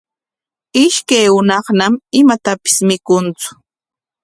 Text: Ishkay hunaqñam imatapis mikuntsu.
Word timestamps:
Ishkay 0.83 1.27
hunaqñam 1.33 1.93
imatapis 2.19 2.75
mikuntsu. 2.87 3.47